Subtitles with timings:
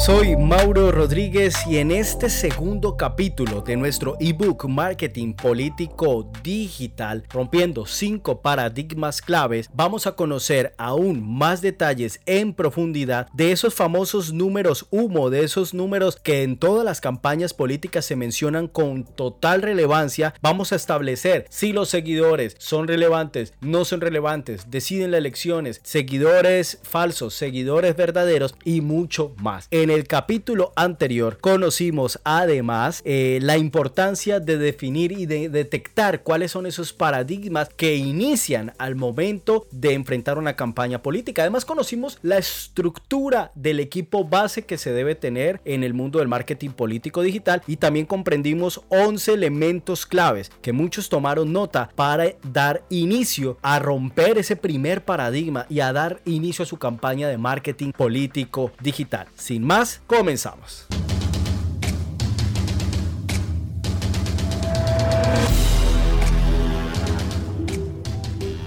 [0.00, 7.84] Soy Mauro Rodríguez y en este segundo capítulo de nuestro ebook Marketing Político Digital, rompiendo
[7.84, 14.86] cinco paradigmas claves, vamos a conocer aún más detalles en profundidad de esos famosos números
[14.90, 20.32] humo, de esos números que en todas las campañas políticas se mencionan con total relevancia.
[20.40, 26.78] Vamos a establecer si los seguidores son relevantes, no son relevantes, deciden las elecciones, seguidores
[26.84, 29.68] falsos, seguidores verdaderos y mucho más.
[29.70, 36.52] En el capítulo anterior conocimos además eh, la importancia de definir y de detectar cuáles
[36.52, 41.42] son esos paradigmas que inician al momento de enfrentar una campaña política.
[41.42, 46.28] Además conocimos la estructura del equipo base que se debe tener en el mundo del
[46.28, 52.82] marketing político digital y también comprendimos 11 elementos claves que muchos tomaron nota para dar
[52.90, 57.92] inicio a romper ese primer paradigma y a dar inicio a su campaña de marketing
[57.92, 59.26] político digital.
[59.34, 60.86] Sin más, comenzamos.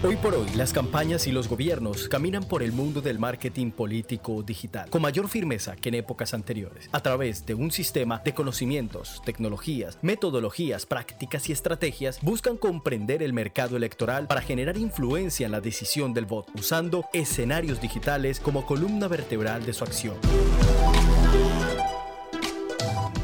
[0.05, 4.43] Hoy por hoy, las campañas y los gobiernos caminan por el mundo del marketing político
[4.43, 9.21] digital con mayor firmeza que en épocas anteriores, a través de un sistema de conocimientos,
[9.23, 15.61] tecnologías, metodologías, prácticas y estrategias, buscan comprender el mercado electoral para generar influencia en la
[15.61, 20.17] decisión del voto, usando escenarios digitales como columna vertebral de su acción.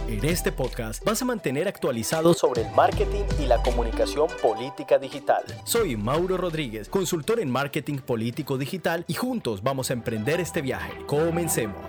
[0.10, 5.44] En este podcast vas a mantener actualizado sobre el marketing y la comunicación política digital.
[5.66, 11.06] Soy Mauro Rodríguez, consultor en marketing político digital y juntos vamos a emprender este viaje.
[11.06, 11.86] Comencemos.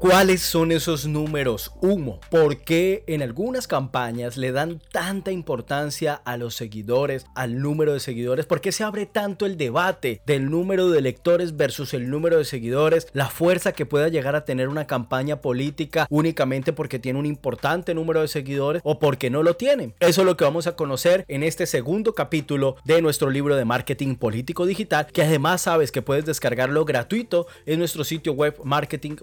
[0.00, 2.20] ¿Cuáles son esos números humo?
[2.30, 8.00] ¿Por qué en algunas campañas le dan tanta importancia a los seguidores, al número de
[8.00, 8.46] seguidores?
[8.46, 12.46] ¿Por qué se abre tanto el debate del número de electores versus el número de
[12.46, 13.08] seguidores?
[13.12, 17.92] La fuerza que pueda llegar a tener una campaña política únicamente porque tiene un importante
[17.92, 19.94] número de seguidores o porque no lo tiene.
[20.00, 23.66] Eso es lo que vamos a conocer en este segundo capítulo de nuestro libro de
[23.66, 29.16] marketing político digital, que además sabes que puedes descargarlo gratuito en nuestro sitio web marketing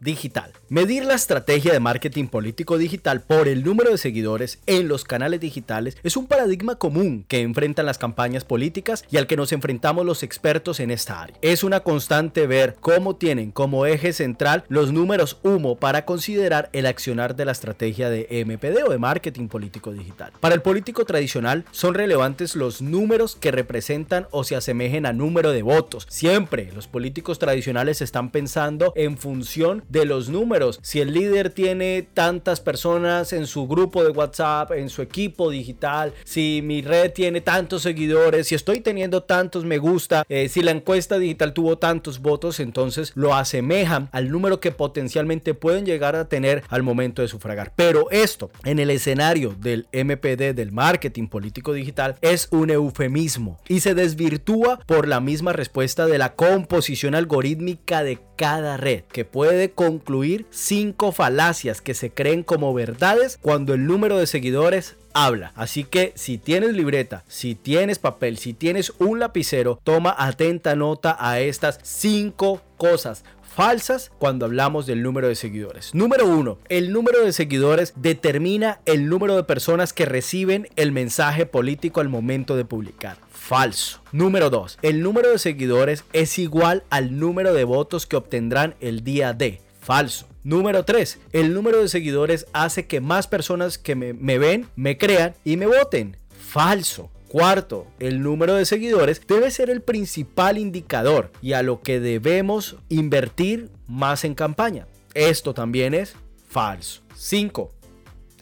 [0.00, 0.52] digital.
[0.68, 5.40] Medir la estrategia de marketing político digital por el número de seguidores en los canales
[5.40, 10.06] digitales es un paradigma común que enfrentan las campañas políticas y al que nos enfrentamos
[10.06, 11.36] los expertos en esta área.
[11.42, 16.86] Es una constante ver cómo tienen como eje central los números humo para considerar el
[16.86, 20.32] accionar de la estrategia de MPD o de marketing político digital.
[20.40, 25.50] Para el político tradicional son relevantes los números que representan o se asemejen a número
[25.50, 26.06] de votos.
[26.08, 30.78] Siempre los políticos tradicionales están pensando en función función de los números.
[30.82, 36.12] Si el líder tiene tantas personas en su grupo de WhatsApp, en su equipo digital,
[36.22, 40.72] si mi red tiene tantos seguidores, si estoy teniendo tantos me gusta, eh, si la
[40.72, 46.28] encuesta digital tuvo tantos votos, entonces lo asemejan al número que potencialmente pueden llegar a
[46.28, 47.72] tener al momento de sufragar.
[47.74, 53.80] Pero esto en el escenario del MPD, del marketing político digital, es un eufemismo y
[53.80, 59.70] se desvirtúa por la misma respuesta de la composición algorítmica de cada red, que puede
[59.70, 65.52] concluir cinco falacias que se creen como verdades cuando el número de seguidores habla.
[65.54, 71.16] Así que si tienes libreta, si tienes papel, si tienes un lapicero, toma atenta nota
[71.18, 73.24] a estas cinco cosas
[73.54, 75.94] falsas cuando hablamos del número de seguidores.
[75.94, 81.46] Número uno, el número de seguidores determina el número de personas que reciben el mensaje
[81.46, 84.00] político al momento de publicar falso.
[84.12, 84.78] Número 2.
[84.82, 89.60] El número de seguidores es igual al número de votos que obtendrán el día de.
[89.80, 90.26] Falso.
[90.44, 91.18] Número 3.
[91.32, 95.66] El número de seguidores hace que más personas que me, ven, me crean y me
[95.66, 96.16] voten.
[96.30, 97.10] Falso.
[97.32, 102.76] Cuarto, el número de seguidores debe ser el principal indicador y a lo que debemos
[102.90, 104.86] invertir más en campaña.
[105.14, 106.14] Esto también es
[106.46, 107.00] falso.
[107.16, 107.72] 5.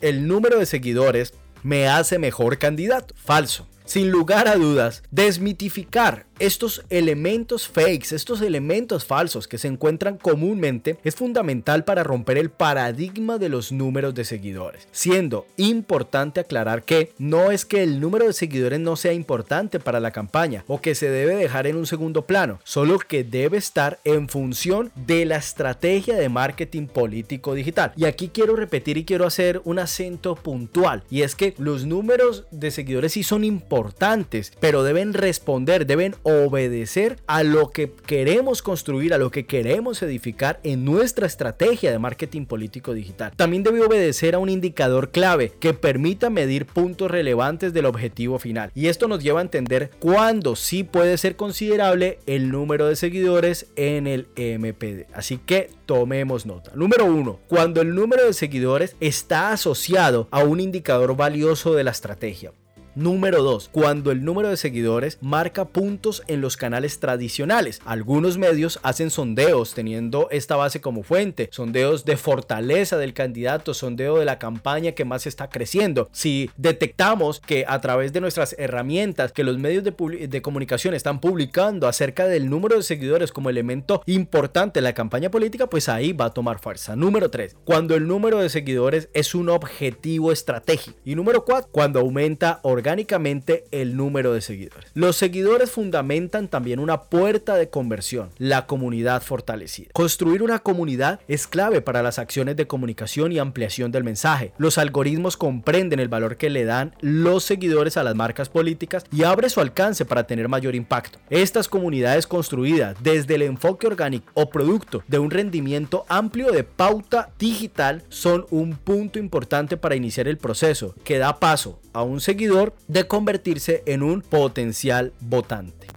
[0.01, 3.15] El número de seguidores me hace mejor candidato.
[3.17, 3.69] Falso.
[3.85, 10.97] Sin lugar a dudas, desmitificar estos elementos fakes, estos elementos falsos que se encuentran comúnmente
[11.05, 14.89] es fundamental para romper el paradigma de los números de seguidores.
[14.91, 20.01] Siendo importante aclarar que no es que el número de seguidores no sea importante para
[20.01, 24.01] la campaña o que se debe dejar en un segundo plano, solo que debe estar
[24.05, 27.93] en función de la estrategia de marketing político digital.
[27.97, 32.45] Y aquí quiero repetir y quiero hacer un acento puntual y es que los números
[32.51, 39.15] de seguidores sí son importantes, pero deben responder, deben obedecer a lo que queremos construir,
[39.15, 43.33] a lo que queremos edificar en nuestra estrategia de marketing político digital.
[43.37, 48.71] También debe obedecer a un indicador clave que permita medir puntos relevantes del objetivo final.
[48.75, 53.67] Y esto nos lleva a entender cuándo sí puede ser considerable el número de seguidores
[53.77, 55.13] en el MPD.
[55.15, 56.73] Así que tomemos nota.
[56.75, 61.91] Número uno, cuando el número de seguidores está asociado a un indicador valioso de la
[61.91, 62.53] estrategia.
[62.97, 63.71] Número 2.
[63.73, 67.81] Cuando el número de seguidores marca puntos en los canales tradicionales.
[67.85, 71.49] Algunos medios hacen sondeos teniendo esta base como fuente.
[71.53, 76.09] Sondeos de fortaleza del candidato, sondeo de la campaña que más está creciendo.
[76.13, 81.87] Si detectamos que a través de nuestras herramientas que los medios de, comunicación están publicando
[81.87, 86.27] acerca del número de seguidores como elemento importante en la campaña política, pues ahí va
[86.27, 86.97] a tomar fuerza.
[86.97, 87.57] Número 3.
[87.65, 90.99] Cuando el número de seguidores es un objetivo estratégico.
[91.05, 91.69] Y número 4.
[91.71, 94.91] Cuando aumenta orgánicamente el número de seguidores.
[94.95, 99.91] Los seguidores fundamentan también una puerta de conversión, la comunidad fortalecida.
[99.93, 104.53] Construir una comunidad es clave para las acciones de comunicación y ampliación del mensaje.
[104.57, 109.25] Los algoritmos comprenden el valor que le dan los seguidores a las marcas políticas y
[109.25, 111.19] abre su alcance para tener mayor impacto.
[111.29, 117.29] Estas comunidades construidas desde el enfoque orgánico o producto de un rendimiento amplio de pauta
[117.39, 122.75] digital son un punto importante para iniciar el proceso que da paso a un seguidor
[122.89, 125.89] de convertirse en un potencial votante.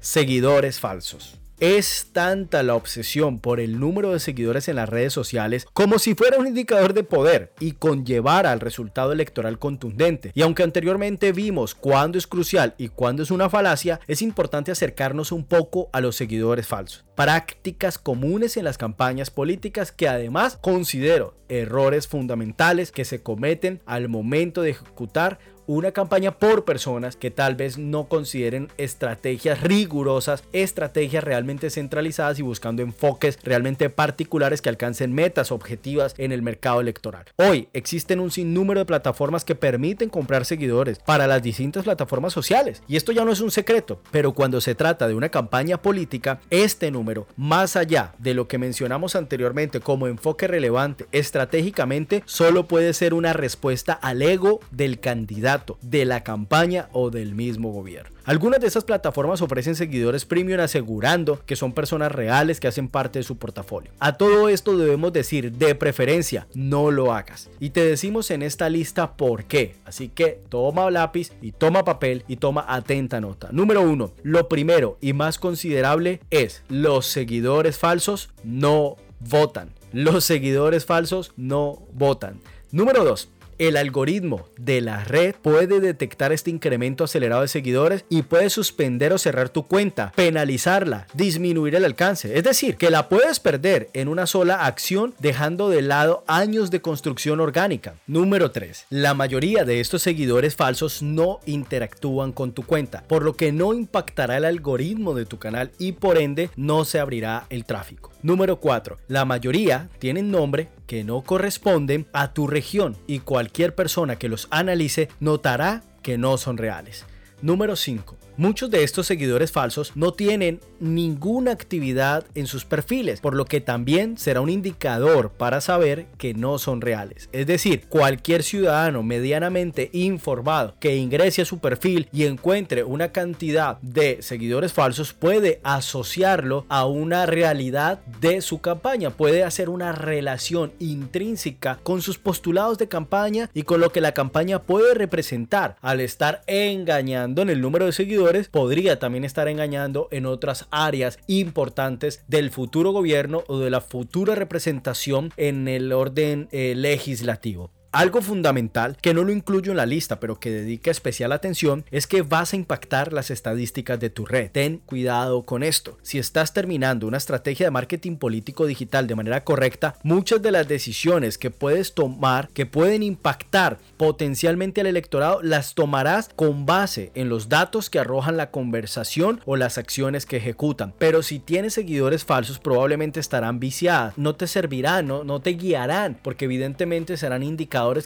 [0.00, 1.39] Seguidores falsos.
[1.60, 6.14] Es tanta la obsesión por el número de seguidores en las redes sociales como si
[6.14, 10.32] fuera un indicador de poder y conllevara al resultado electoral contundente.
[10.34, 15.32] Y aunque anteriormente vimos cuándo es crucial y cuándo es una falacia, es importante acercarnos
[15.32, 17.04] un poco a los seguidores falsos.
[17.14, 24.08] Prácticas comunes en las campañas políticas que además considero errores fundamentales que se cometen al
[24.08, 25.38] momento de ejecutar
[25.76, 32.42] una campaña por personas que tal vez no consideren estrategias rigurosas, estrategias realmente centralizadas y
[32.42, 37.26] buscando enfoques realmente particulares que alcancen metas objetivas en el mercado electoral.
[37.36, 42.82] Hoy existen un sinnúmero de plataformas que permiten comprar seguidores para las distintas plataformas sociales
[42.88, 46.40] y esto ya no es un secreto, pero cuando se trata de una campaña política,
[46.50, 52.92] este número, más allá de lo que mencionamos anteriormente como enfoque relevante estratégicamente, solo puede
[52.92, 58.10] ser una respuesta al ego del candidato de la campaña o del mismo gobierno.
[58.24, 63.18] Algunas de esas plataformas ofrecen seguidores premium asegurando que son personas reales que hacen parte
[63.18, 63.90] de su portafolio.
[63.98, 67.50] A todo esto debemos decir de preferencia, no lo hagas.
[67.58, 69.76] Y te decimos en esta lista por qué.
[69.84, 73.48] Así que toma lápiz y toma papel y toma atenta nota.
[73.52, 79.70] Número uno, lo primero y más considerable es los seguidores falsos no votan.
[79.92, 82.40] Los seguidores falsos no votan.
[82.70, 83.28] Número 2
[83.60, 89.12] el algoritmo de la red puede detectar este incremento acelerado de seguidores y puede suspender
[89.12, 92.38] o cerrar tu cuenta, penalizarla, disminuir el alcance.
[92.38, 96.80] Es decir, que la puedes perder en una sola acción dejando de lado años de
[96.80, 97.96] construcción orgánica.
[98.06, 98.86] Número 3.
[98.88, 103.74] La mayoría de estos seguidores falsos no interactúan con tu cuenta, por lo que no
[103.74, 108.10] impactará el algoritmo de tu canal y por ende no se abrirá el tráfico.
[108.22, 108.96] Número 4.
[109.08, 114.48] La mayoría tienen nombre que no corresponden a tu región y cualquier persona que los
[114.50, 117.04] analice notará que no son reales.
[117.42, 118.19] Número 5.
[118.40, 123.60] Muchos de estos seguidores falsos no tienen ninguna actividad en sus perfiles, por lo que
[123.60, 127.28] también será un indicador para saber que no son reales.
[127.32, 133.78] Es decir, cualquier ciudadano medianamente informado que ingrese a su perfil y encuentre una cantidad
[133.82, 140.72] de seguidores falsos puede asociarlo a una realidad de su campaña, puede hacer una relación
[140.78, 146.00] intrínseca con sus postulados de campaña y con lo que la campaña puede representar al
[146.00, 152.24] estar engañando en el número de seguidores podría también estar engañando en otras áreas importantes
[152.28, 157.70] del futuro gobierno o de la futura representación en el orden eh, legislativo.
[157.92, 162.06] Algo fundamental que no lo incluyo en la lista, pero que dedica especial atención, es
[162.06, 164.52] que vas a impactar las estadísticas de tu red.
[164.52, 165.98] Ten cuidado con esto.
[166.02, 170.68] Si estás terminando una estrategia de marketing político digital de manera correcta, muchas de las
[170.68, 177.28] decisiones que puedes tomar, que pueden impactar potencialmente al electorado, las tomarás con base en
[177.28, 180.94] los datos que arrojan la conversación o las acciones que ejecutan.
[180.96, 184.16] Pero si tienes seguidores falsos, probablemente estarán viciadas.
[184.16, 187.42] No te servirán, no, no te guiarán, porque evidentemente serán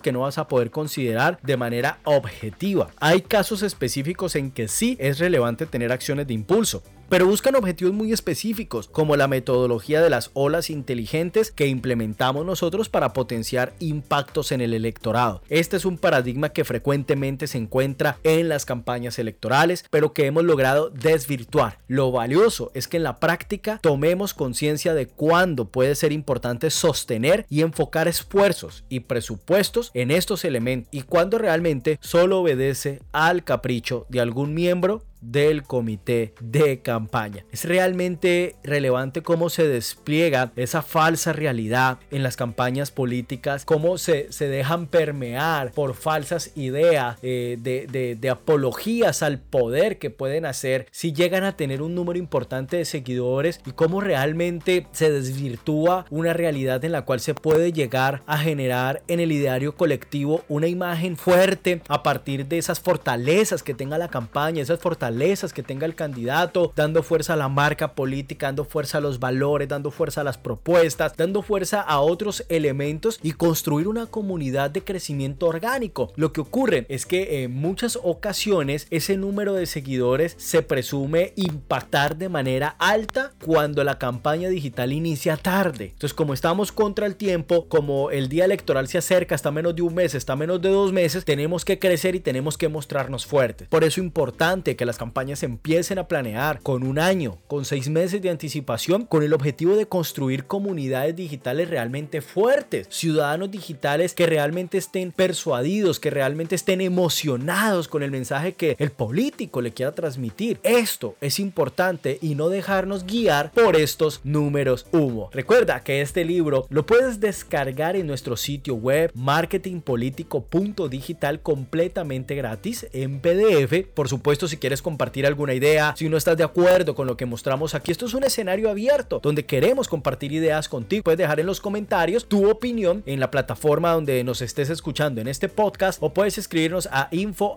[0.02, 2.88] que no vas a poder considerar de manera objetiva.
[3.00, 6.83] Hay casos específicos en que sí es relevante tener acciones de impulso,
[7.14, 12.88] pero buscan objetivos muy específicos, como la metodología de las olas inteligentes que implementamos nosotros
[12.88, 15.40] para potenciar impactos en el electorado.
[15.49, 20.42] Este es un paradigma que frecuentemente se encuentra en las campañas electorales, pero que hemos
[20.42, 21.78] logrado desvirtuar.
[21.87, 27.47] Lo valioso es que en la práctica tomemos conciencia de cuándo puede ser importante sostener
[27.49, 34.04] y enfocar esfuerzos y presupuestos en estos elementos y cuándo realmente solo obedece al capricho
[34.09, 37.45] de algún miembro del comité de campaña.
[37.50, 44.31] Es realmente relevante cómo se despliega esa falsa realidad en las campañas políticas, cómo se,
[44.33, 50.87] se dejan permear por falsas ideas eh, de, de apologías al poder que pueden hacer
[50.90, 56.33] si llegan a tener un número importante de seguidores y cómo realmente se desvirtúa una
[56.33, 61.16] realidad en la cual se puede llegar a generar en el ideario colectivo una imagen
[61.16, 65.13] fuerte a partir de esas fortalezas que tenga la campaña, esas fortalezas
[65.54, 69.68] que tenga el candidato, dando fuerza a la marca política, dando fuerza a los valores,
[69.68, 74.83] dando fuerza a las propuestas, dando fuerza a otros elementos y construir una comunidad de
[74.83, 76.12] crecimiento orgánico.
[76.16, 82.16] Lo que ocurre es que en muchas ocasiones ese número de seguidores se presume impactar
[82.16, 85.90] de manera alta cuando la campaña digital inicia tarde.
[85.92, 89.83] Entonces como estamos contra el tiempo, como el día electoral se acerca, está menos de
[89.83, 93.68] un mes, está menos de dos meses, tenemos que crecer y tenemos que mostrarnos fuertes.
[93.68, 97.90] Por eso es importante que las campañas empiecen a planear con un año, con seis
[97.90, 104.25] meses de anticipación, con el objetivo de construir comunidades digitales realmente fuertes, ciudadanos digitales que
[104.25, 109.92] realmente estén persuadidos, que realmente estén emocionados con el mensaje que el político le quiera
[109.92, 110.58] transmitir.
[110.62, 115.28] Esto es importante y no dejarnos guiar por estos números humo.
[115.34, 123.20] Recuerda que este libro lo puedes descargar en nuestro sitio web marketingpolitico.digital completamente gratis en
[123.20, 123.87] PDF.
[123.92, 124.94] Por supuesto, si quieres compartir
[125.27, 128.25] alguna idea, si no estás de acuerdo con lo que mostramos aquí, esto es un
[128.25, 131.05] escenario abierto donde queremos compartir ideas contigo.
[131.05, 135.29] Puedes dejar en los comentarios tu opinión en la plataforma donde nos estés escuchando en
[135.29, 137.57] este podcast o puedes escribirnos a info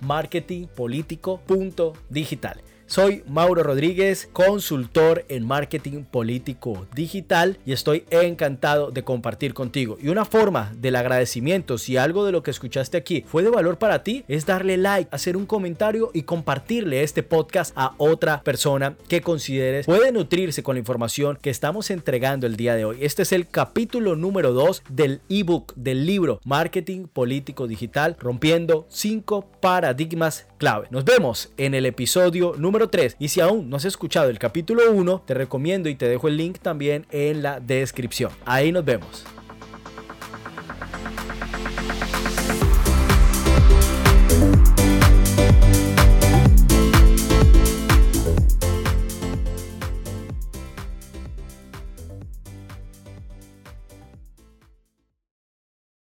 [0.00, 2.73] marketingpolitico.digital.
[2.86, 9.96] Soy Mauro Rodríguez, consultor en marketing político digital y estoy encantado de compartir contigo.
[10.02, 13.78] Y una forma del agradecimiento, si algo de lo que escuchaste aquí fue de valor
[13.78, 18.96] para ti, es darle like, hacer un comentario y compartirle este podcast a otra persona
[19.08, 22.98] que consideres puede nutrirse con la información que estamos entregando el día de hoy.
[23.00, 29.48] Este es el capítulo número 2 del ebook del libro Marketing Político Digital, rompiendo 5
[29.60, 30.86] paradigmas clave.
[30.90, 33.14] Nos vemos en el episodio número 3.
[33.20, 36.36] Y si aún no has escuchado el capítulo 1, te recomiendo y te dejo el
[36.36, 38.32] link también en la descripción.
[38.44, 39.33] Ahí nos vemos.